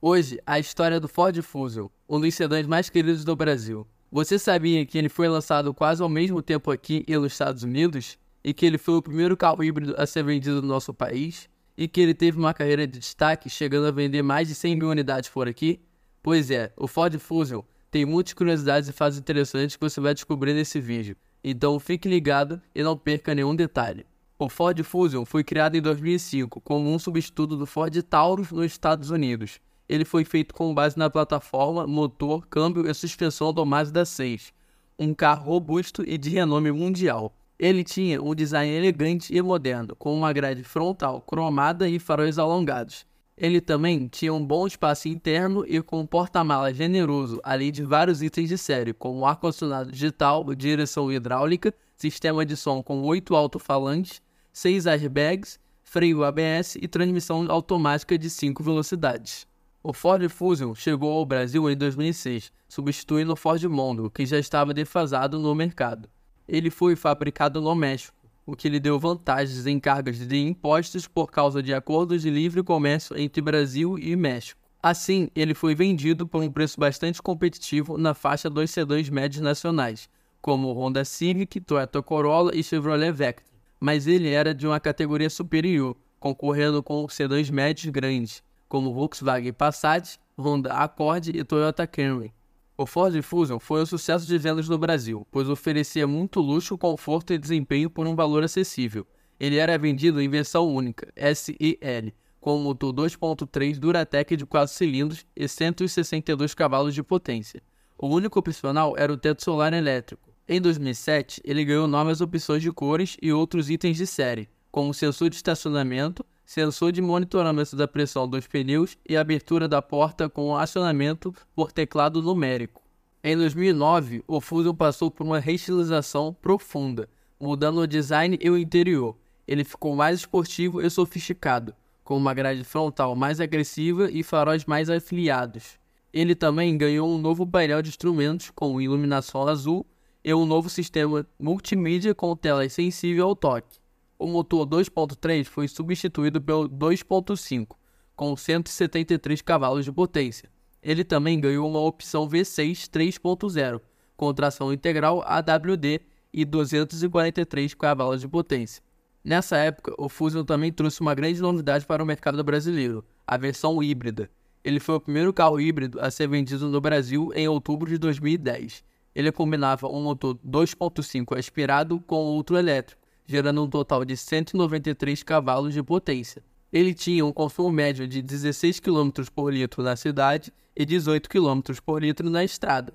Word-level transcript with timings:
Hoje, 0.00 0.38
a 0.46 0.60
história 0.60 1.00
do 1.00 1.08
Ford 1.08 1.36
Fusion, 1.42 1.88
um 2.08 2.20
dos 2.20 2.32
sedãs 2.32 2.68
mais 2.68 2.88
queridos 2.88 3.24
do 3.24 3.34
Brasil. 3.34 3.84
Você 4.12 4.38
sabia 4.38 4.86
que 4.86 4.96
ele 4.96 5.08
foi 5.08 5.26
lançado 5.26 5.74
quase 5.74 6.00
ao 6.00 6.08
mesmo 6.08 6.40
tempo 6.40 6.70
aqui 6.70 7.04
e 7.08 7.16
nos 7.18 7.32
Estados 7.32 7.64
Unidos? 7.64 8.16
E 8.44 8.54
que 8.54 8.64
ele 8.64 8.78
foi 8.78 8.94
o 8.94 9.02
primeiro 9.02 9.36
carro 9.36 9.64
híbrido 9.64 9.96
a 9.98 10.06
ser 10.06 10.22
vendido 10.22 10.62
no 10.62 10.68
nosso 10.68 10.94
país? 10.94 11.48
E 11.76 11.88
que 11.88 12.00
ele 12.00 12.14
teve 12.14 12.38
uma 12.38 12.54
carreira 12.54 12.86
de 12.86 13.00
destaque, 13.00 13.50
chegando 13.50 13.88
a 13.88 13.90
vender 13.90 14.22
mais 14.22 14.46
de 14.46 14.54
100 14.54 14.76
mil 14.76 14.88
unidades 14.88 15.30
por 15.30 15.48
aqui? 15.48 15.80
Pois 16.22 16.48
é, 16.48 16.72
o 16.76 16.86
Ford 16.86 17.18
Fusion 17.18 17.62
tem 17.90 18.06
muitas 18.06 18.34
curiosidades 18.34 18.88
e 18.88 18.92
fatos 18.92 19.18
interessantes 19.18 19.74
que 19.74 19.82
você 19.82 20.00
vai 20.00 20.14
descobrir 20.14 20.54
nesse 20.54 20.78
vídeo. 20.78 21.16
Então 21.42 21.76
fique 21.80 22.08
ligado 22.08 22.62
e 22.72 22.84
não 22.84 22.96
perca 22.96 23.34
nenhum 23.34 23.56
detalhe. 23.56 24.06
O 24.38 24.48
Ford 24.48 24.80
Fusion 24.84 25.24
foi 25.24 25.42
criado 25.42 25.74
em 25.74 25.82
2005 25.82 26.60
como 26.60 26.88
um 26.88 27.00
substituto 27.00 27.56
do 27.56 27.66
Ford 27.66 28.00
Taurus 28.04 28.52
nos 28.52 28.66
Estados 28.66 29.10
Unidos. 29.10 29.58
Ele 29.88 30.04
foi 30.04 30.24
feito 30.24 30.54
com 30.54 30.74
base 30.74 30.98
na 30.98 31.08
plataforma, 31.08 31.86
motor, 31.86 32.46
câmbio 32.46 32.88
e 32.88 32.92
suspensão 32.92 33.52
do 33.52 33.64
Mazda 33.64 34.04
6, 34.04 34.52
um 34.98 35.14
carro 35.14 35.52
robusto 35.52 36.04
e 36.06 36.18
de 36.18 36.28
renome 36.28 36.70
mundial. 36.70 37.34
Ele 37.58 37.82
tinha 37.82 38.22
um 38.22 38.34
design 38.34 38.70
elegante 38.70 39.34
e 39.34 39.40
moderno, 39.40 39.96
com 39.96 40.14
uma 40.14 40.32
grade 40.32 40.62
frontal 40.62 41.22
cromada 41.22 41.88
e 41.88 41.98
faróis 41.98 42.38
alongados. 42.38 43.06
Ele 43.34 43.60
também 43.60 44.08
tinha 44.08 44.34
um 44.34 44.44
bom 44.44 44.66
espaço 44.66 45.08
interno 45.08 45.64
e 45.66 45.80
com 45.80 46.00
um 46.00 46.06
porta-malas 46.06 46.76
generoso, 46.76 47.40
além 47.42 47.72
de 47.72 47.82
vários 47.82 48.20
itens 48.20 48.48
de 48.50 48.58
série, 48.58 48.92
como 48.92 49.24
ar-condicionado 49.24 49.90
digital, 49.90 50.44
direção 50.54 51.10
hidráulica, 51.10 51.72
sistema 51.96 52.44
de 52.44 52.56
som 52.56 52.82
com 52.82 53.00
oito 53.02 53.34
alto-falantes, 53.34 54.20
6 54.52 54.86
airbags, 54.86 55.58
freio 55.82 56.24
ABS 56.24 56.76
e 56.76 56.86
transmissão 56.86 57.46
automática 57.48 58.18
de 58.18 58.28
5 58.28 58.62
velocidades. 58.62 59.47
O 59.82 59.92
Ford 59.92 60.28
Fusion 60.28 60.74
chegou 60.74 61.12
ao 61.12 61.24
Brasil 61.24 61.70
em 61.70 61.76
2006, 61.76 62.52
substituindo 62.68 63.32
o 63.32 63.36
Ford 63.36 63.62
Mondeo, 63.64 64.10
que 64.10 64.26
já 64.26 64.38
estava 64.38 64.74
defasado 64.74 65.38
no 65.38 65.54
mercado. 65.54 66.08
Ele 66.46 66.70
foi 66.70 66.96
fabricado 66.96 67.60
no 67.60 67.74
México, 67.74 68.16
o 68.44 68.56
que 68.56 68.68
lhe 68.68 68.80
deu 68.80 68.98
vantagens 68.98 69.66
em 69.66 69.78
cargas 69.78 70.18
de 70.18 70.36
impostos 70.36 71.06
por 71.06 71.30
causa 71.30 71.62
de 71.62 71.72
acordos 71.72 72.22
de 72.22 72.30
livre 72.30 72.62
comércio 72.62 73.16
entre 73.16 73.40
Brasil 73.40 73.98
e 73.98 74.16
México. 74.16 74.60
Assim, 74.82 75.28
ele 75.34 75.54
foi 75.54 75.74
vendido 75.74 76.26
por 76.26 76.42
um 76.42 76.50
preço 76.50 76.78
bastante 76.78 77.20
competitivo 77.20 77.98
na 77.98 78.14
faixa 78.14 78.48
dos 78.48 78.70
sedãs 78.70 79.08
médios 79.08 79.42
nacionais, 79.42 80.08
como 80.40 80.72
Honda 80.72 81.04
Civic, 81.04 81.60
Toyota 81.60 82.02
Corolla 82.02 82.54
e 82.54 82.62
Chevrolet 82.62 83.12
Vectra 83.12 83.48
mas 83.80 84.06
ele 84.06 84.30
era 84.30 84.54
de 84.54 84.66
uma 84.66 84.80
categoria 84.80 85.30
superior, 85.30 85.96
concorrendo 86.18 86.82
com 86.82 87.08
sedãs 87.08 87.48
médios 87.48 87.90
grandes, 87.92 88.42
como 88.68 88.92
Volkswagen 88.92 89.52
Passat, 89.52 90.18
Honda 90.38 90.72
Accord 90.72 91.30
e 91.30 91.42
Toyota 91.44 91.86
Camry. 91.86 92.32
O 92.76 92.86
Ford 92.86 93.20
Fusion 93.22 93.58
foi 93.58 93.82
um 93.82 93.86
sucesso 93.86 94.26
de 94.26 94.38
vendas 94.38 94.68
no 94.68 94.78
Brasil, 94.78 95.26
pois 95.30 95.48
oferecia 95.48 96.06
muito 96.06 96.40
luxo, 96.40 96.78
conforto 96.78 97.32
e 97.32 97.38
desempenho 97.38 97.90
por 97.90 98.06
um 98.06 98.14
valor 98.14 98.44
acessível. 98.44 99.06
Ele 99.40 99.56
era 99.56 99.78
vendido 99.78 100.20
em 100.20 100.28
versão 100.28 100.68
única, 100.68 101.12
SEL, 101.34 102.12
com 102.40 102.58
motor 102.58 102.92
2.3 102.92 103.78
Duratec 103.78 104.36
de 104.36 104.46
4 104.46 104.74
cilindros 104.74 105.26
e 105.34 105.48
162 105.48 106.54
cavalos 106.54 106.94
de 106.94 107.02
potência. 107.02 107.62
O 107.96 108.06
único 108.08 108.38
opcional 108.38 108.94
era 108.96 109.12
o 109.12 109.16
teto 109.16 109.42
solar 109.42 109.72
elétrico, 109.72 110.28
em 110.50 110.62
2007, 110.62 111.42
ele 111.44 111.62
ganhou 111.62 111.86
novas 111.86 112.22
opções 112.22 112.62
de 112.62 112.72
cores 112.72 113.18
e 113.20 113.30
outros 113.30 113.68
itens 113.68 113.98
de 113.98 114.06
série, 114.06 114.48
como 114.72 114.94
sensor 114.94 115.28
de 115.28 115.36
estacionamento, 115.36 116.24
sensor 116.48 116.92
de 116.92 117.02
monitoramento 117.02 117.76
da 117.76 117.86
pressão 117.86 118.26
dos 118.26 118.46
pneus 118.46 118.96
e 119.06 119.14
abertura 119.18 119.68
da 119.68 119.82
porta 119.82 120.30
com 120.30 120.56
acionamento 120.56 121.34
por 121.54 121.70
teclado 121.70 122.22
numérico. 122.22 122.82
Em 123.22 123.36
2009, 123.36 124.24
o 124.26 124.40
Fusion 124.40 124.74
passou 124.74 125.10
por 125.10 125.26
uma 125.26 125.38
reestilização 125.38 126.34
profunda, 126.40 127.06
mudando 127.38 127.80
o 127.80 127.86
design 127.86 128.38
e 128.40 128.48
o 128.48 128.56
interior. 128.56 129.14
Ele 129.46 129.62
ficou 129.62 129.94
mais 129.94 130.20
esportivo 130.20 130.80
e 130.80 130.88
sofisticado, 130.88 131.74
com 132.02 132.16
uma 132.16 132.32
grade 132.32 132.64
frontal 132.64 133.14
mais 133.14 133.42
agressiva 133.42 134.10
e 134.10 134.22
faróis 134.22 134.64
mais 134.64 134.88
afiliados. 134.88 135.78
Ele 136.14 136.34
também 136.34 136.78
ganhou 136.78 137.10
um 137.10 137.18
novo 137.18 137.46
painel 137.46 137.82
de 137.82 137.90
instrumentos 137.90 138.48
com 138.54 138.80
iluminação 138.80 139.46
azul 139.46 139.84
e 140.24 140.32
um 140.32 140.46
novo 140.46 140.70
sistema 140.70 141.26
multimídia 141.38 142.14
com 142.14 142.34
tela 142.34 142.66
sensível 142.70 143.26
ao 143.26 143.36
toque. 143.36 143.78
O 144.18 144.26
motor 144.26 144.66
2.3 144.66 145.44
foi 145.44 145.68
substituído 145.68 146.40
pelo 146.40 146.68
2.5, 146.68 147.76
com 148.16 148.36
173 148.36 149.40
cavalos 149.42 149.84
de 149.84 149.92
potência. 149.92 150.50
Ele 150.82 151.04
também 151.04 151.40
ganhou 151.40 151.68
uma 151.68 151.80
opção 151.80 152.28
V6 152.28 152.88
3.0, 152.88 153.80
com 154.16 154.34
tração 154.34 154.72
integral 154.72 155.22
AWD 155.24 156.00
e 156.32 156.44
243 156.44 157.74
cavalos 157.74 158.20
de 158.20 158.28
potência. 158.28 158.82
Nessa 159.22 159.56
época, 159.56 159.94
o 159.96 160.08
Fusion 160.08 160.44
também 160.44 160.72
trouxe 160.72 161.00
uma 161.00 161.14
grande 161.14 161.40
novidade 161.40 161.86
para 161.86 162.02
o 162.02 162.06
mercado 162.06 162.42
brasileiro, 162.42 163.04
a 163.26 163.36
versão 163.36 163.82
híbrida. 163.82 164.30
Ele 164.64 164.80
foi 164.80 164.96
o 164.96 165.00
primeiro 165.00 165.32
carro 165.32 165.60
híbrido 165.60 166.00
a 166.00 166.10
ser 166.10 166.28
vendido 166.28 166.68
no 166.68 166.80
Brasil 166.80 167.30
em 167.34 167.46
outubro 167.46 167.88
de 167.88 167.98
2010 167.98 168.82
ele 169.18 169.32
combinava 169.32 169.88
um 169.88 170.00
motor 170.00 170.38
2.5 170.46 171.36
aspirado 171.36 171.98
com 172.00 172.14
outro 172.14 172.56
elétrico, 172.56 173.02
gerando 173.28 173.62
um 173.62 173.68
total 173.68 174.04
de 174.04 174.16
193 174.16 175.22
cavalos 175.22 175.74
de 175.74 175.82
potência. 175.82 176.42
Ele 176.72 176.92
tinha 176.92 177.24
um 177.24 177.32
consumo 177.32 177.70
médio 177.70 178.08
de 178.08 178.20
16 178.20 178.80
km 178.80 179.10
por 179.34 179.52
litro 179.52 179.82
na 179.82 179.94
cidade 179.94 180.52
e 180.74 180.84
18 180.84 181.28
km 181.28 181.60
por 181.84 182.02
litro 182.02 182.28
na 182.28 182.42
estrada. 182.42 182.92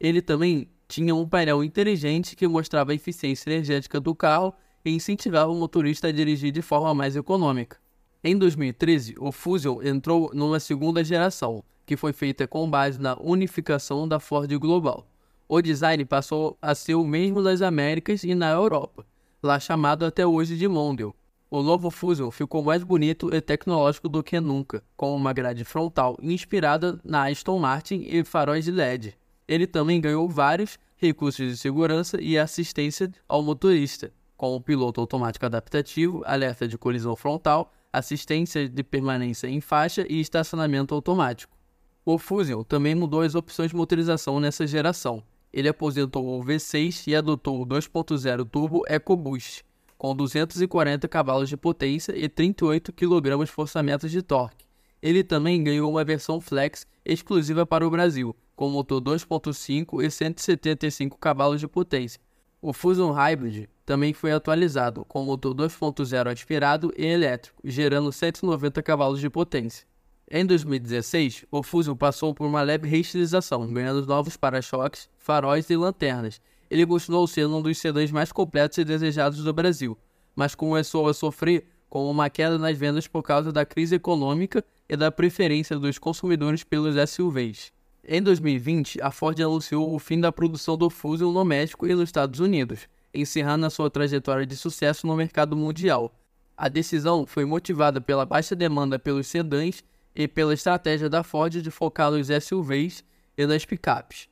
Ele 0.00 0.20
também 0.20 0.68
tinha 0.88 1.14
um 1.14 1.28
painel 1.28 1.62
inteligente 1.62 2.34
que 2.34 2.48
mostrava 2.48 2.92
a 2.92 2.94
eficiência 2.94 3.50
energética 3.50 4.00
do 4.00 4.14
carro 4.14 4.52
e 4.84 4.90
incentivava 4.90 5.52
o 5.52 5.54
motorista 5.54 6.08
a 6.08 6.12
dirigir 6.12 6.50
de 6.50 6.62
forma 6.62 6.92
mais 6.94 7.14
econômica. 7.14 7.76
Em 8.22 8.36
2013, 8.36 9.16
o 9.18 9.30
Fusion 9.30 9.82
entrou 9.82 10.30
numa 10.34 10.58
segunda 10.58 11.04
geração, 11.04 11.62
que 11.84 11.96
foi 11.96 12.12
feita 12.12 12.48
com 12.48 12.68
base 12.68 12.98
na 12.98 13.16
unificação 13.20 14.08
da 14.08 14.18
Ford 14.18 14.50
Global 14.58 15.06
o 15.48 15.60
design 15.60 16.04
passou 16.04 16.56
a 16.60 16.74
ser 16.74 16.94
o 16.94 17.04
mesmo 17.04 17.40
nas 17.40 17.62
Américas 17.62 18.24
e 18.24 18.34
na 18.34 18.50
Europa, 18.50 19.06
lá 19.44 19.60
chamado 19.60 20.06
até 20.06 20.26
hoje 20.26 20.56
de 20.56 20.66
Mondeo. 20.66 21.14
O 21.50 21.62
novo 21.62 21.90
Fusion 21.90 22.30
ficou 22.30 22.64
mais 22.64 22.82
bonito 22.82 23.32
e 23.32 23.40
tecnológico 23.40 24.08
do 24.08 24.22
que 24.22 24.40
nunca, 24.40 24.82
com 24.96 25.14
uma 25.14 25.32
grade 25.32 25.64
frontal 25.64 26.16
inspirada 26.20 26.98
na 27.04 27.28
Aston 27.28 27.58
Martin 27.58 28.06
e 28.08 28.24
faróis 28.24 28.64
de 28.64 28.72
LED. 28.72 29.16
Ele 29.46 29.66
também 29.66 30.00
ganhou 30.00 30.26
vários 30.28 30.78
recursos 30.96 31.46
de 31.46 31.56
segurança 31.58 32.20
e 32.20 32.38
assistência 32.38 33.10
ao 33.28 33.42
motorista, 33.42 34.10
como 34.34 34.60
piloto 34.60 35.00
automático 35.00 35.44
adaptativo, 35.44 36.22
alerta 36.24 36.66
de 36.66 36.78
colisão 36.78 37.14
frontal, 37.14 37.70
assistência 37.92 38.66
de 38.66 38.82
permanência 38.82 39.46
em 39.46 39.60
faixa 39.60 40.06
e 40.08 40.20
estacionamento 40.20 40.94
automático. 40.94 41.54
O 42.04 42.18
Fusion 42.18 42.62
também 42.62 42.94
mudou 42.94 43.20
as 43.20 43.34
opções 43.34 43.70
de 43.70 43.76
motorização 43.76 44.40
nessa 44.40 44.66
geração, 44.66 45.22
ele 45.54 45.68
aposentou 45.68 46.26
o 46.26 46.44
V6 46.44 47.06
e 47.06 47.14
adotou 47.14 47.62
o 47.62 47.64
2.0 47.64 48.44
Turbo 48.50 48.82
EcoBoost, 48.88 49.64
com 49.96 50.14
240 50.14 51.06
cavalos 51.06 51.48
de 51.48 51.56
potência 51.56 52.12
e 52.12 52.28
38 52.28 52.92
kg 52.92 53.46
forçamentos 53.46 54.10
de 54.10 54.20
torque. 54.20 54.66
Ele 55.00 55.22
também 55.22 55.62
ganhou 55.62 55.88
uma 55.88 56.02
versão 56.02 56.40
Flex 56.40 56.84
exclusiva 57.04 57.64
para 57.64 57.86
o 57.86 57.90
Brasil, 57.90 58.34
com 58.56 58.68
motor 58.68 59.00
2.5 59.00 60.02
e 60.02 60.10
175 60.10 61.16
cavalos 61.18 61.60
de 61.60 61.68
potência. 61.68 62.20
O 62.60 62.72
Fusion 62.72 63.12
Hybrid 63.12 63.68
também 63.86 64.12
foi 64.12 64.32
atualizado, 64.32 65.04
com 65.04 65.22
motor 65.22 65.54
2.0 65.54 66.32
aspirado 66.32 66.92
e 66.96 67.06
elétrico, 67.06 67.60
gerando 67.62 68.10
190 68.10 68.82
cavalos 68.82 69.20
de 69.20 69.30
potência. 69.30 69.86
Em 70.30 70.44
2016, 70.46 71.44
o 71.50 71.62
Fusion 71.62 71.94
passou 71.94 72.34
por 72.34 72.46
uma 72.46 72.62
leve 72.62 72.88
reestilização, 72.88 73.66
ganhando 73.70 74.06
novos 74.06 74.36
para-choques, 74.36 75.08
faróis 75.18 75.68
e 75.68 75.76
lanternas. 75.76 76.40
Ele 76.70 76.86
continuou 76.86 77.26
sendo 77.26 77.56
um 77.56 77.62
dos 77.62 77.76
sedãs 77.78 78.10
mais 78.10 78.32
completos 78.32 78.78
e 78.78 78.84
desejados 78.84 79.44
do 79.44 79.52
Brasil, 79.52 79.98
mas 80.34 80.54
começou 80.54 81.06
a 81.08 81.14
sofrer 81.14 81.66
com 81.90 82.10
uma 82.10 82.30
queda 82.30 82.58
nas 82.58 82.76
vendas 82.76 83.06
por 83.06 83.22
causa 83.22 83.52
da 83.52 83.66
crise 83.66 83.96
econômica 83.96 84.64
e 84.88 84.96
da 84.96 85.12
preferência 85.12 85.78
dos 85.78 85.98
consumidores 85.98 86.64
pelos 86.64 86.96
SUVs. 87.10 87.70
Em 88.02 88.22
2020, 88.22 89.00
a 89.02 89.10
Ford 89.10 89.38
anunciou 89.40 89.94
o 89.94 89.98
fim 89.98 90.18
da 90.18 90.32
produção 90.32 90.76
do 90.76 90.88
Fusion 90.88 91.32
no 91.32 91.44
México 91.44 91.86
e 91.86 91.94
nos 91.94 92.04
Estados 92.04 92.40
Unidos, 92.40 92.88
encerrando 93.12 93.66
a 93.66 93.70
sua 93.70 93.90
trajetória 93.90 94.46
de 94.46 94.56
sucesso 94.56 95.06
no 95.06 95.14
mercado 95.14 95.54
mundial. 95.54 96.14
A 96.56 96.68
decisão 96.68 97.26
foi 97.26 97.44
motivada 97.44 98.00
pela 98.00 98.26
baixa 98.26 98.56
demanda 98.56 98.98
pelos 98.98 99.26
sedãs 99.26 99.84
e 100.14 100.28
pela 100.28 100.54
estratégia 100.54 101.08
da 101.08 101.22
Ford 101.22 101.60
de 101.60 101.70
focar 101.70 102.10
nos 102.10 102.28
SUVs 102.28 103.04
e 103.36 103.46
nas 103.46 103.64
picapes. 103.64 104.28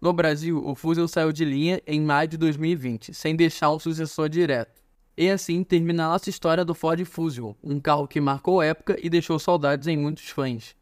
No 0.00 0.12
Brasil, 0.12 0.62
o 0.64 0.74
Fusion 0.74 1.06
saiu 1.08 1.32
de 1.32 1.44
linha 1.44 1.80
em 1.86 2.00
maio 2.00 2.28
de 2.28 2.36
2020, 2.36 3.14
sem 3.14 3.34
deixar 3.34 3.70
um 3.70 3.78
sucessor 3.78 4.28
direto. 4.28 4.82
E 5.16 5.30
assim 5.30 5.64
termina 5.64 6.04
a 6.04 6.08
nossa 6.10 6.28
história 6.28 6.64
do 6.64 6.74
Ford 6.74 7.02
Fusion, 7.04 7.54
um 7.64 7.80
carro 7.80 8.06
que 8.06 8.20
marcou 8.20 8.62
época 8.62 8.98
e 9.02 9.08
deixou 9.08 9.38
saudades 9.38 9.88
em 9.88 9.96
muitos 9.96 10.28
fãs. 10.28 10.76